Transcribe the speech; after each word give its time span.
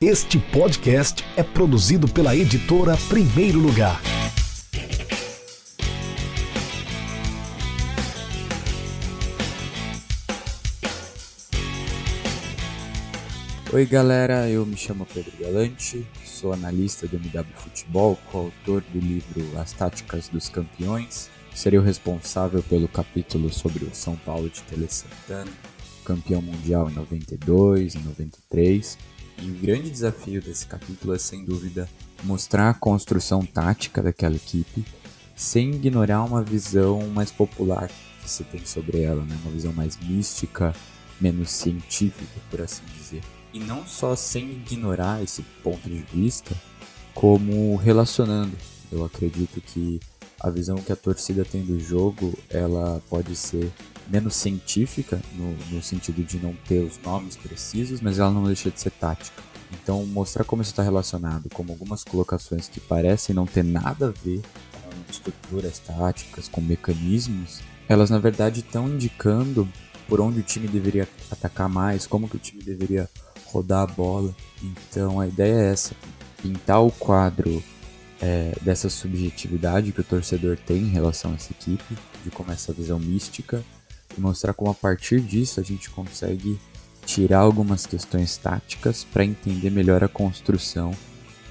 Este 0.00 0.38
podcast 0.38 1.24
é 1.36 1.42
produzido 1.42 2.06
pela 2.06 2.36
editora 2.36 2.96
Primeiro 3.08 3.58
Lugar. 3.58 4.00
Oi 13.72 13.86
galera, 13.86 14.48
eu 14.48 14.64
me 14.64 14.76
chamo 14.76 15.04
Pedro 15.04 15.32
Galante, 15.36 16.06
sou 16.24 16.52
analista 16.52 17.08
do 17.08 17.16
MW 17.16 17.44
Futebol, 17.56 18.16
coautor 18.30 18.84
do 18.92 19.00
livro 19.00 19.58
As 19.58 19.72
Táticas 19.72 20.28
dos 20.28 20.48
Campeões. 20.48 21.28
Serei 21.52 21.76
o 21.76 21.82
responsável 21.82 22.62
pelo 22.62 22.86
capítulo 22.86 23.52
sobre 23.52 23.84
o 23.84 23.92
São 23.92 24.14
Paulo 24.14 24.48
de 24.48 24.62
Tele 24.62 24.86
Santana, 24.88 25.50
campeão 26.04 26.40
mundial 26.40 26.88
em 26.88 26.94
92 26.94 27.96
e 27.96 27.98
93 27.98 29.17
e 29.40 29.50
o 29.50 29.54
grande 29.54 29.90
desafio 29.90 30.42
desse 30.42 30.66
capítulo 30.66 31.14
é, 31.14 31.18
sem 31.18 31.44
dúvida, 31.44 31.88
mostrar 32.24 32.70
a 32.70 32.74
construção 32.74 33.44
tática 33.44 34.02
daquela 34.02 34.36
equipe 34.36 34.84
sem 35.36 35.70
ignorar 35.70 36.24
uma 36.24 36.42
visão 36.42 37.06
mais 37.08 37.30
popular 37.30 37.88
que 38.22 38.28
se 38.28 38.42
tem 38.44 38.66
sobre 38.66 39.02
ela, 39.02 39.22
né? 39.22 39.38
uma 39.42 39.52
visão 39.52 39.72
mais 39.72 39.96
mística, 39.96 40.74
menos 41.20 41.50
científica, 41.50 42.40
por 42.50 42.60
assim 42.60 42.82
dizer. 42.96 43.22
E 43.52 43.60
não 43.60 43.86
só 43.86 44.16
sem 44.16 44.50
ignorar 44.50 45.22
esse 45.22 45.42
ponto 45.62 45.88
de 45.88 46.04
vista, 46.12 46.54
como 47.14 47.76
relacionando. 47.76 48.56
Eu 48.90 49.04
acredito 49.04 49.60
que 49.60 50.00
a 50.40 50.50
visão 50.50 50.76
que 50.76 50.92
a 50.92 50.96
torcida 50.96 51.44
tem 51.44 51.62
do 51.62 51.78
jogo, 51.80 52.36
ela 52.50 53.00
pode 53.08 53.34
ser 53.34 53.70
menos 54.08 54.34
científica, 54.34 55.20
no, 55.34 55.54
no 55.70 55.82
sentido 55.82 56.22
de 56.24 56.38
não 56.38 56.54
ter 56.66 56.80
os 56.80 56.98
nomes 56.98 57.36
precisos, 57.36 58.00
mas 58.00 58.18
ela 58.18 58.30
não 58.30 58.44
deixa 58.44 58.70
de 58.70 58.80
ser 58.80 58.90
tática. 58.90 59.42
Então, 59.72 60.04
mostrar 60.06 60.44
como 60.44 60.62
isso 60.62 60.70
está 60.70 60.82
relacionado, 60.82 61.48
como 61.50 61.72
algumas 61.72 62.02
colocações 62.02 62.68
que 62.68 62.80
parecem 62.80 63.34
não 63.34 63.46
ter 63.46 63.62
nada 63.62 64.08
a 64.08 64.10
ver 64.10 64.40
com 64.72 65.10
estruturas 65.10 65.78
táticas, 65.78 66.48
com 66.48 66.60
mecanismos, 66.60 67.60
elas 67.88 68.08
na 68.10 68.18
verdade 68.18 68.60
estão 68.60 68.88
indicando 68.88 69.68
por 70.08 70.20
onde 70.20 70.40
o 70.40 70.42
time 70.42 70.66
deveria 70.66 71.06
atacar 71.30 71.68
mais, 71.68 72.06
como 72.06 72.28
que 72.28 72.36
o 72.36 72.40
time 72.40 72.62
deveria 72.62 73.08
rodar 73.44 73.82
a 73.82 73.86
bola. 73.86 74.34
Então, 74.62 75.20
a 75.20 75.26
ideia 75.26 75.54
é 75.54 75.72
essa: 75.72 75.94
pintar 76.42 76.82
o 76.82 76.90
quadro 76.90 77.62
é, 78.22 78.54
dessa 78.62 78.88
subjetividade 78.88 79.92
que 79.92 80.00
o 80.00 80.04
torcedor 80.04 80.56
tem 80.56 80.78
em 80.78 80.90
relação 80.90 81.32
a 81.32 81.34
essa 81.34 81.52
equipe, 81.52 81.96
de 82.24 82.30
como 82.30 82.50
essa 82.50 82.72
visão 82.72 82.98
mística 82.98 83.62
e 84.18 84.20
mostrar 84.20 84.52
como 84.52 84.70
a 84.70 84.74
partir 84.74 85.20
disso 85.20 85.60
a 85.60 85.62
gente 85.62 85.88
consegue 85.90 86.58
tirar 87.06 87.38
algumas 87.38 87.86
questões 87.86 88.36
táticas 88.36 89.04
para 89.04 89.24
entender 89.24 89.70
melhor 89.70 90.04
a 90.04 90.08
construção 90.08 90.92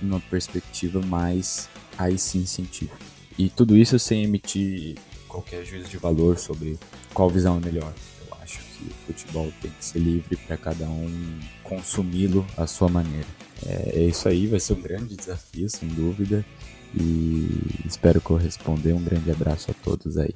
numa 0.01 0.19
perspectiva 0.19 1.01
mais 1.01 1.67
aí 1.97 2.17
sim 2.17 2.45
científica. 2.45 2.97
E 3.37 3.49
tudo 3.49 3.75
isso 3.75 3.97
sem 3.97 4.23
emitir 4.23 4.97
qualquer 5.27 5.65
juízo 5.65 5.89
de 5.89 5.97
valor 5.97 6.37
sobre 6.37 6.77
qual 7.13 7.29
visão 7.29 7.57
é 7.57 7.65
melhor. 7.65 7.93
Eu 8.27 8.37
acho 8.41 8.59
que 8.59 8.85
o 8.85 8.93
futebol 9.07 9.51
tem 9.61 9.71
que 9.71 9.85
ser 9.85 9.99
livre 9.99 10.35
para 10.35 10.57
cada 10.57 10.85
um 10.85 11.39
consumi-lo 11.63 12.45
à 12.55 12.67
sua 12.67 12.89
maneira. 12.89 13.27
É, 13.65 13.99
é, 13.99 14.03
isso 14.03 14.27
aí, 14.27 14.45
vai 14.47 14.59
ser 14.59 14.73
um 14.73 14.81
grande 14.81 15.15
desafio, 15.15 15.69
sem 15.69 15.87
dúvida. 15.89 16.45
E 16.95 17.49
espero 17.85 18.21
corresponder. 18.21 18.93
Um 18.93 19.03
grande 19.03 19.31
abraço 19.31 19.71
a 19.71 19.73
todos 19.73 20.17
aí. 20.17 20.35